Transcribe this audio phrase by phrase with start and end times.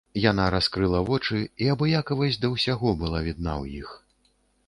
[0.31, 3.89] Яна раскрыла вочы, і абыякавасць да ўсяго была відна ў іх.